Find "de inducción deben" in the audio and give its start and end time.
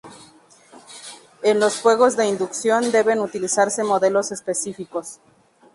2.17-3.19